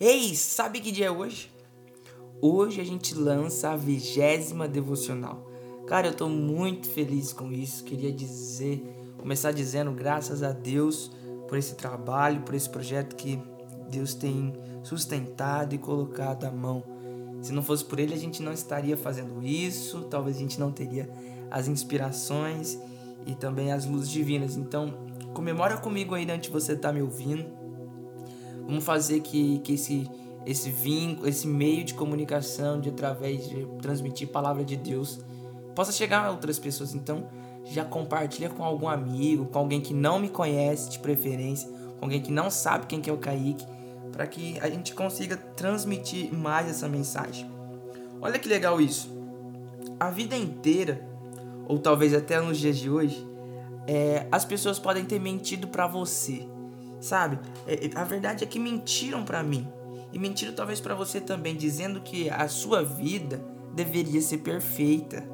[0.00, 1.48] Ei, sabe que dia é hoje?
[2.42, 5.48] Hoje a gente lança a vigésima devocional.
[5.86, 7.84] Cara, eu tô muito feliz com isso.
[7.84, 8.82] Queria dizer,
[9.18, 11.12] começar dizendo graças a Deus
[11.46, 13.40] por esse trabalho, por esse projeto que
[13.88, 14.52] Deus tem
[14.82, 16.82] sustentado e colocado à mão.
[17.40, 20.72] Se não fosse por ele, a gente não estaria fazendo isso, talvez a gente não
[20.72, 21.08] teria
[21.52, 22.76] as inspirações
[23.24, 24.56] e também as luzes divinas.
[24.56, 24.92] Então,
[25.32, 27.63] comemora comigo aí antes de você estar tá me ouvindo
[28.66, 30.10] Vamos fazer que, que esse,
[30.46, 35.20] esse vínculo, esse meio de comunicação, de através de transmitir palavra de Deus,
[35.74, 36.94] possa chegar a outras pessoas.
[36.94, 37.28] Então,
[37.64, 42.20] já compartilha com algum amigo, com alguém que não me conhece de preferência, com alguém
[42.20, 43.66] que não sabe quem que é o Kaique,
[44.12, 47.50] para que a gente consiga transmitir mais essa mensagem.
[48.20, 49.12] Olha que legal isso.
[49.98, 51.06] A vida inteira,
[51.66, 53.26] ou talvez até nos dias de hoje,
[53.86, 56.46] é, as pessoas podem ter mentido para você
[57.04, 57.38] sabe?
[57.66, 59.68] É, é, a verdade é que mentiram para mim.
[60.12, 65.28] E mentiram talvez para você também, dizendo que a sua vida deveria ser perfeita.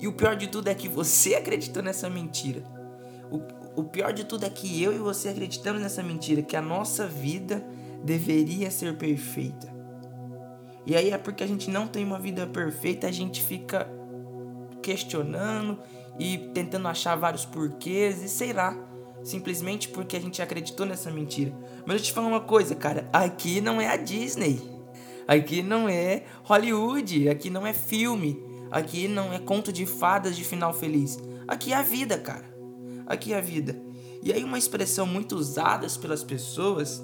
[0.00, 2.62] E o pior de tudo é que você acreditou nessa mentira.
[3.30, 6.62] O, o pior de tudo é que eu e você acreditamos nessa mentira, que a
[6.62, 7.64] nossa vida
[8.02, 9.72] deveria ser perfeita.
[10.86, 13.88] E aí é porque a gente não tem uma vida perfeita, a gente fica
[14.82, 15.78] questionando
[16.18, 18.76] e tentando achar vários porquês e sei lá
[19.24, 21.52] simplesmente porque a gente acreditou nessa mentira.
[21.86, 24.60] Mas eu te falo uma coisa, cara, aqui não é a Disney.
[25.26, 30.44] Aqui não é Hollywood, aqui não é filme, aqui não é conto de fadas de
[30.44, 31.18] final feliz.
[31.48, 32.44] Aqui é a vida, cara.
[33.06, 33.80] Aqui é a vida.
[34.22, 37.02] E aí uma expressão muito usada pelas pessoas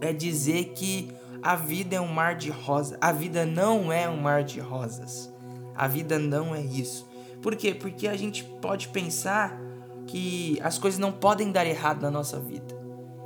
[0.00, 1.10] é dizer que
[1.42, 2.98] a vida é um mar de rosas.
[3.00, 5.32] A vida não é um mar de rosas.
[5.74, 7.08] A vida não é isso.
[7.40, 7.74] Por quê?
[7.74, 9.58] Porque a gente pode pensar
[10.06, 12.80] que as coisas não podem dar errado na nossa vida.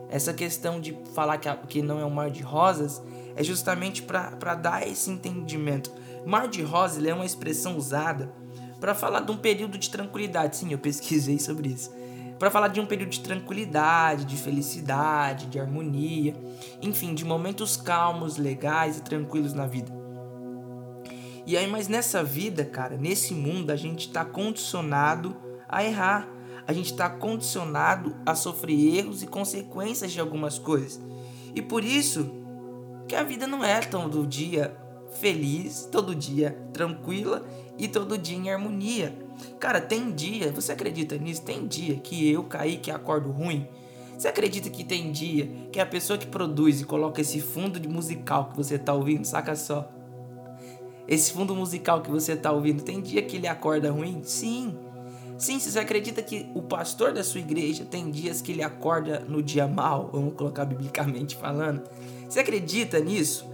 [0.09, 3.03] Essa questão de falar que, que não é um mar de rosas
[3.35, 5.91] é justamente para dar esse entendimento.
[6.25, 8.33] Mar de rosas é uma expressão usada
[8.81, 10.57] para falar de um período de tranquilidade.
[10.57, 11.93] Sim, eu pesquisei sobre isso.
[12.39, 16.35] Para falar de um período de tranquilidade, de felicidade, de harmonia,
[16.83, 19.93] enfim, de momentos calmos, legais e tranquilos na vida.
[21.47, 25.37] E aí, mas nessa vida, cara, nesse mundo, a gente está condicionado
[25.69, 26.29] a errar
[26.67, 31.01] a gente está condicionado a sofrer erros e consequências de algumas coisas.
[31.55, 32.31] E por isso
[33.07, 34.77] que a vida não é todo dia
[35.21, 37.47] feliz, todo dia tranquila
[37.79, 39.17] e todo dia em harmonia.
[39.59, 41.43] Cara, tem dia, você acredita nisso?
[41.43, 43.69] Tem dia que eu caí que acordo ruim.
[44.17, 47.89] Você acredita que tem dia que a pessoa que produz e coloca esse fundo de
[47.89, 49.91] musical que você tá ouvindo, saca só?
[51.07, 54.23] Esse fundo musical que você tá ouvindo, tem dia que ele acorda ruim?
[54.25, 54.79] Sim.
[55.37, 59.43] Sim, você acredita que o pastor da sua igreja tem dias que ele acorda no
[59.43, 61.83] dia mal, vamos colocar biblicamente falando?
[62.29, 63.45] Você acredita nisso?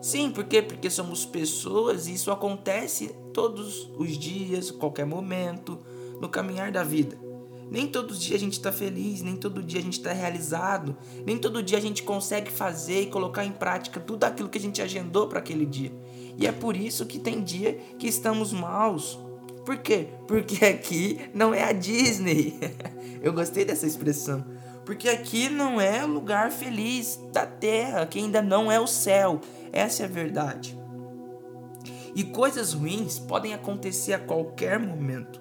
[0.00, 0.62] Sim, por quê?
[0.62, 5.78] Porque somos pessoas e isso acontece todos os dias, qualquer momento,
[6.20, 7.18] no caminhar da vida.
[7.70, 10.96] Nem todo dia a gente está feliz, nem todo dia a gente está realizado,
[11.26, 14.60] nem todo dia a gente consegue fazer e colocar em prática tudo aquilo que a
[14.60, 15.92] gente agendou para aquele dia.
[16.38, 19.18] E é por isso que tem dia que estamos maus,
[19.66, 20.06] por quê?
[20.28, 22.56] Porque aqui não é a Disney.
[23.20, 24.44] Eu gostei dessa expressão.
[24.84, 29.40] Porque aqui não é o lugar feliz da terra, que ainda não é o céu.
[29.72, 30.78] Essa é a verdade.
[32.14, 35.40] E coisas ruins podem acontecer a qualquer momento.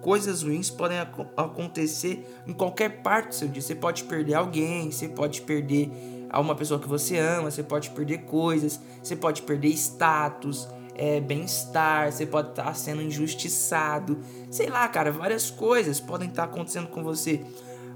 [0.00, 3.60] Coisas ruins podem ac acontecer em qualquer parte do seu dia.
[3.60, 5.90] Você pode perder alguém, você pode perder
[6.30, 11.20] a uma pessoa que você ama, você pode perder coisas, você pode perder status, é,
[11.20, 14.18] bem-estar, você pode estar tá sendo injustiçado,
[14.50, 17.44] sei lá, cara, várias coisas podem estar tá acontecendo com você.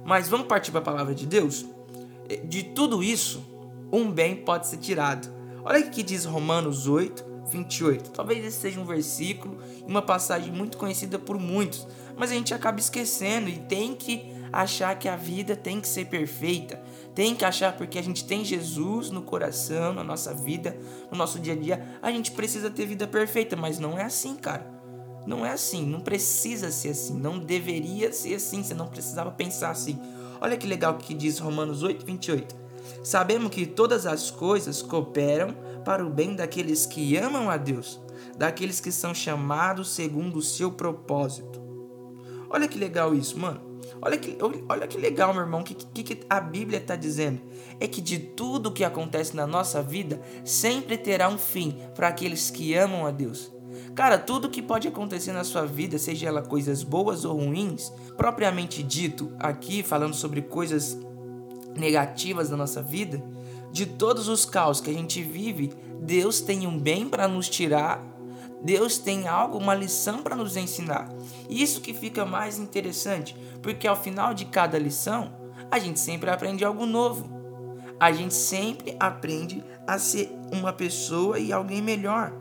[0.04, 1.66] Mas vamos partir para a palavra de Deus?
[2.44, 3.42] De tudo isso,
[3.92, 5.28] um bem pode ser tirado.
[5.64, 8.10] Olha o que diz Romanos 8, 28.
[8.10, 12.78] Talvez esse seja um versículo uma passagem muito conhecida por muitos, mas a gente acaba
[12.78, 16.82] esquecendo e tem que achar que a vida tem que ser perfeita.
[17.14, 20.76] Tem que achar porque a gente tem Jesus no coração, na nossa vida,
[21.11, 24.37] no nosso dia a dia, a gente precisa ter vida perfeita, mas não é assim,
[24.37, 24.67] cara.
[25.26, 29.70] Não é assim, não precisa ser assim, não deveria ser assim, você não precisava pensar
[29.70, 29.99] assim.
[30.40, 32.56] Olha que legal que diz Romanos 8, 28.
[33.02, 38.00] Sabemos que todas as coisas cooperam para o bem daqueles que amam a Deus,
[38.37, 41.61] daqueles que são chamados segundo o seu propósito.
[42.49, 43.68] Olha que legal isso, mano.
[44.00, 44.37] Olha que,
[44.69, 45.61] olha que legal, meu irmão.
[45.61, 47.40] O que, que, que a Bíblia está dizendo?
[47.81, 52.50] É que de tudo que acontece na nossa vida, sempre terá um fim para aqueles
[52.50, 53.52] que amam a Deus.
[53.94, 58.82] Cara, tudo que pode acontecer na sua vida, seja ela coisas boas ou ruins, propriamente
[58.82, 60.96] dito aqui, falando sobre coisas
[61.76, 63.23] negativas da nossa vida,
[63.73, 68.02] de todos os caos que a gente vive, Deus tem um bem para nos tirar,
[68.62, 71.08] Deus tem algo, uma lição para nos ensinar.
[71.49, 75.32] Isso que fica mais interessante, porque ao final de cada lição,
[75.70, 77.38] a gente sempre aprende algo novo.
[78.00, 82.32] A gente sempre aprende a ser uma pessoa e alguém melhor.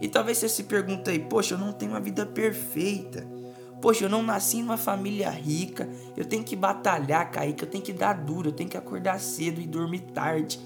[0.00, 3.26] E talvez você se pergunte aí, poxa, eu não tenho uma vida perfeita.
[3.80, 5.88] Poxa, eu não nasci numa família rica.
[6.16, 7.62] Eu tenho que batalhar, Kaique.
[7.62, 8.48] Eu tenho que dar duro.
[8.48, 10.60] Eu tenho que acordar cedo e dormir tarde.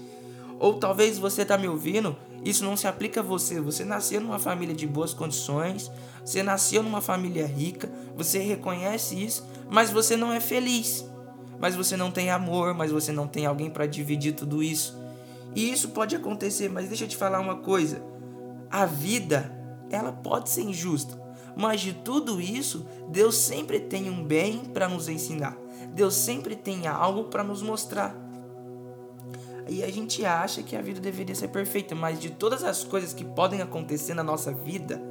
[0.59, 3.59] Ou talvez você está me ouvindo, isso não se aplica a você.
[3.59, 5.91] Você nasceu numa família de boas condições.
[6.23, 7.91] Você nasceu numa família rica.
[8.15, 11.05] Você reconhece isso, mas você não é feliz.
[11.59, 14.97] Mas você não tem amor, mas você não tem alguém para dividir tudo isso.
[15.55, 18.03] E isso pode acontecer, mas deixa eu te falar uma coisa.
[18.69, 19.51] A vida,
[19.89, 21.19] ela pode ser injusta.
[21.55, 25.57] Mas de tudo isso, Deus sempre tem um bem para nos ensinar.
[25.93, 28.24] Deus sempre tem algo para nos mostrar.
[29.67, 33.13] E a gente acha que a vida deveria ser perfeita, mas de todas as coisas
[33.13, 35.01] que podem acontecer na nossa vida,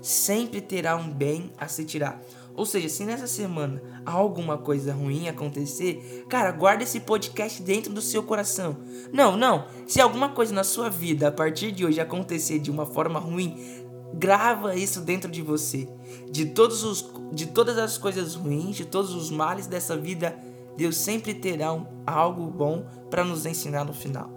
[0.00, 2.22] sempre terá um bem a se tirar.
[2.54, 8.00] Ou seja, se nessa semana alguma coisa ruim acontecer, cara, guarda esse podcast dentro do
[8.00, 8.78] seu coração.
[9.12, 9.66] Não, não.
[9.86, 13.84] Se alguma coisa na sua vida a partir de hoje acontecer de uma forma ruim,
[14.14, 15.86] grava isso dentro de você.
[16.30, 20.38] De todos os de todas as coisas ruins, de todos os males dessa vida,
[20.76, 24.30] Deus sempre terá um, algo bom para nos ensinar no final.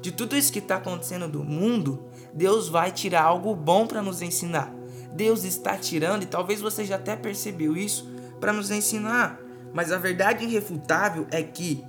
[0.00, 2.04] De tudo isso que está acontecendo do mundo,
[2.34, 4.72] Deus vai tirar algo bom para nos ensinar.
[5.12, 8.08] Deus está tirando, e talvez você já até percebeu isso,
[8.40, 9.40] para nos ensinar.
[9.72, 11.84] Mas a verdade irrefutável é que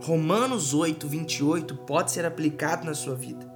[0.00, 3.46] Romanos 8, 28 pode ser aplicado na sua vida.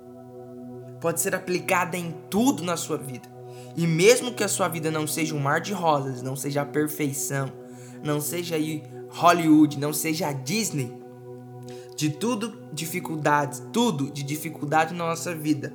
[1.00, 3.28] Pode ser aplicada em tudo na sua vida.
[3.76, 6.66] E mesmo que a sua vida não seja um mar de rosas, não seja a
[6.66, 7.50] perfeição,
[8.02, 10.92] não seja aí Hollywood, não seja a Disney,
[11.96, 15.72] de tudo dificuldades, tudo de dificuldade na nossa vida,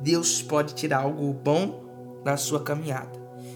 [0.00, 3.12] Deus pode tirar algo bom na sua caminhada.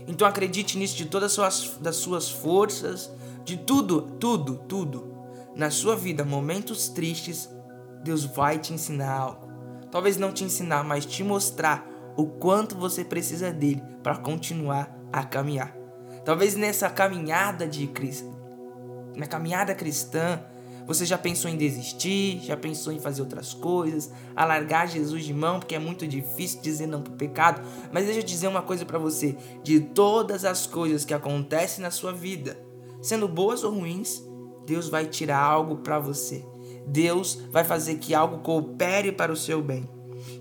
[0.07, 3.11] Então acredite nisso de todas as suas, das suas forças,
[3.45, 5.15] de tudo, tudo, tudo.
[5.55, 7.49] Na sua vida, momentos tristes,
[8.03, 9.49] Deus vai te ensinar algo.
[9.91, 11.87] Talvez não te ensinar, mas te mostrar
[12.17, 15.78] o quanto você precisa dele para continuar a caminhar.
[16.25, 17.91] Talvez nessa caminhada de
[19.17, 20.41] na caminhada cristã,
[20.89, 22.41] você já pensou em desistir?
[22.43, 24.11] Já pensou em fazer outras coisas?
[24.35, 25.59] A largar Jesus de mão?
[25.59, 27.61] Porque é muito difícil dizer não pro pecado.
[27.93, 31.91] Mas deixa eu dizer uma coisa para você: de todas as coisas que acontecem na
[31.91, 32.59] sua vida,
[33.03, 34.23] sendo boas ou ruins,
[34.65, 36.43] Deus vai tirar algo para você.
[36.87, 39.87] Deus vai fazer que algo coopere para o seu bem.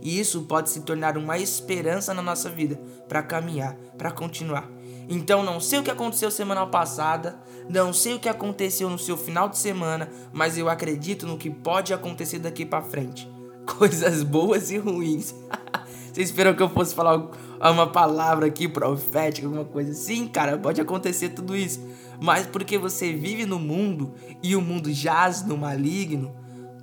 [0.01, 2.79] E isso pode se tornar uma esperança na nossa vida
[3.09, 4.76] para caminhar, para continuar.
[5.09, 7.39] Então não sei o que aconteceu semana passada,
[7.69, 11.49] não sei o que aconteceu no seu final de semana, mas eu acredito no que
[11.49, 13.29] pode acontecer daqui para frente.
[13.77, 15.33] Coisas boas e ruins.
[16.11, 17.29] Vocês esperam que eu fosse falar
[17.61, 20.27] uma palavra aqui profética, alguma coisa assim?
[20.27, 21.79] Cara, pode acontecer tudo isso.
[22.19, 26.35] Mas porque você vive no mundo e o mundo jaz no maligno,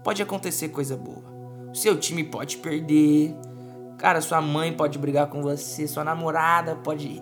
[0.05, 1.25] pode acontecer coisa boa.
[1.73, 3.35] Seu time pode perder.
[3.99, 7.21] Cara, sua mãe pode brigar com você, sua namorada pode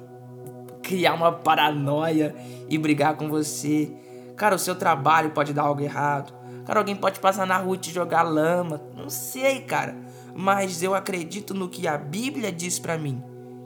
[0.92, 2.36] criar uma paranoia
[2.68, 3.90] e brigar com você.
[4.36, 6.34] Cara, o seu trabalho pode dar algo errado.
[6.66, 8.82] Cara, alguém pode passar na rua e te jogar lama.
[8.94, 9.96] Não sei, cara.
[10.36, 13.22] Mas eu acredito no que a Bíblia diz para mim,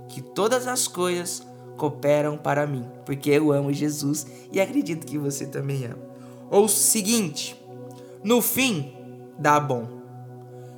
[0.09, 1.45] que todas as coisas
[1.76, 5.99] cooperam para mim, porque eu amo Jesus e acredito que você também ama.
[6.49, 7.61] Ou o seguinte,
[8.23, 8.95] no fim
[9.37, 9.88] dá bom.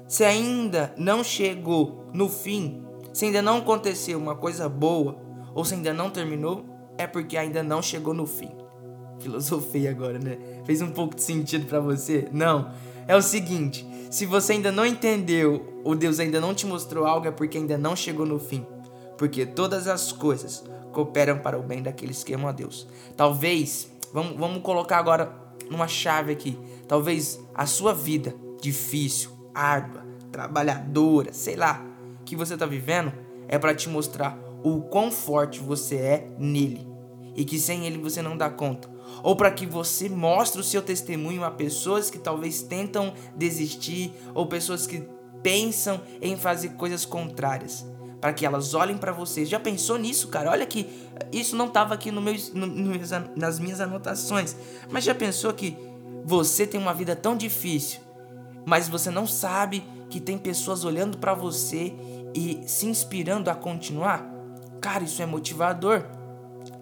[0.08, 5.74] Se ainda não chegou no fim, se ainda não aconteceu uma coisa boa, ou se
[5.74, 6.64] ainda não terminou,
[6.96, 8.50] é porque ainda não chegou no fim.
[9.20, 10.38] Filosofei agora, né?
[10.64, 12.28] Fez um pouco de sentido para você?
[12.32, 12.72] Não.
[13.06, 17.26] É o seguinte: se você ainda não entendeu ou Deus ainda não te mostrou algo,
[17.26, 18.64] é porque ainda não chegou no fim.
[19.16, 22.86] Porque todas as coisas cooperam para o bem daqueles que amam a Deus.
[23.16, 25.32] Talvez, vamos, vamos colocar agora
[25.70, 26.58] numa chave aqui.
[26.86, 31.84] Talvez a sua vida difícil, árdua, trabalhadora, sei lá,
[32.24, 33.12] que você está vivendo,
[33.48, 36.86] é para te mostrar o quão forte você é nele
[37.38, 38.90] e que sem ele você não dá conta.
[39.22, 44.46] Ou para que você mostre o seu testemunho a pessoas que talvez tentam desistir ou
[44.46, 45.08] pessoas que
[45.42, 47.86] pensam em fazer coisas contrárias,
[48.20, 49.44] para que elas olhem para você.
[49.44, 50.50] Já pensou nisso, cara?
[50.50, 50.88] Olha que
[51.32, 52.92] isso não estava aqui no meu, no, no,
[53.36, 54.56] nas minhas anotações,
[54.90, 55.76] mas já pensou que
[56.24, 58.00] você tem uma vida tão difícil,
[58.66, 61.94] mas você não sabe que tem pessoas olhando para você
[62.34, 64.37] e se inspirando a continuar?
[64.80, 66.04] Cara, isso é motivador.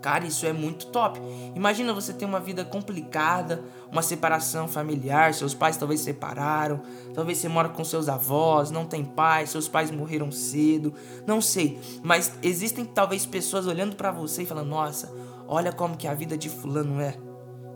[0.00, 1.20] Cara, isso é muito top.
[1.54, 6.80] Imagina você ter uma vida complicada, uma separação familiar, seus pais talvez separaram,
[7.14, 10.94] talvez você mora com seus avós, não tem pai, seus pais morreram cedo,
[11.26, 11.80] não sei.
[12.02, 15.12] Mas existem talvez pessoas olhando para você e falando: "Nossa,
[15.48, 17.14] olha como que a vida de fulano é".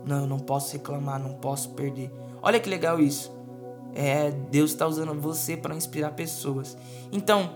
[0.05, 2.11] Não, eu não posso reclamar, não posso perder.
[2.41, 3.31] Olha que legal isso.
[3.93, 6.77] É, Deus está usando você para inspirar pessoas.
[7.11, 7.51] Então,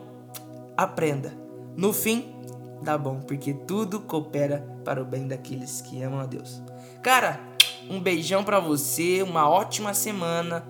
[0.78, 1.34] aprenda.
[1.76, 2.36] No fim,
[2.82, 6.62] dá bom, porque tudo coopera para o bem daqueles que amam a Deus.
[7.02, 7.40] Cara,
[7.90, 10.68] um beijão para você, uma ótima semana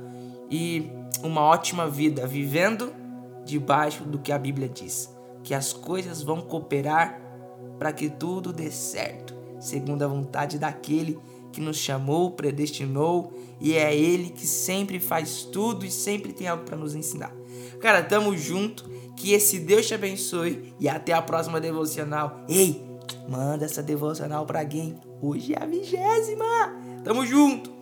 [0.50, 0.92] e
[1.24, 2.94] uma ótima vida vivendo
[3.46, 7.22] debaixo do que a Bíblia diz, que as coisas vão cooperar
[7.78, 13.96] para que tudo dê certo, segundo a vontade daquele que nos chamou, predestinou e é
[13.96, 17.34] ele que sempre faz tudo e sempre tem algo para nos ensinar.
[17.80, 22.44] Cara, tamo junto que esse Deus te abençoe e até a próxima devocional.
[22.50, 22.84] Ei,
[23.30, 25.00] manda essa devocional pra alguém.
[25.22, 26.46] Hoje é a vigésima.
[27.04, 27.75] Tamo junto.